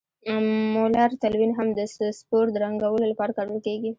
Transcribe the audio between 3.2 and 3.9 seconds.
کارول کیږي.